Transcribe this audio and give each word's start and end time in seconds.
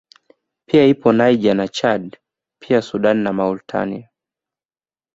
Pia 0.65 0.85
ipo 0.91 1.11
Niger 1.11 1.55
na 1.55 1.67
Chadi 1.67 2.17
pia 2.59 2.81
Sudani 2.81 3.23
na 3.23 3.33
Mauritania 3.33 4.09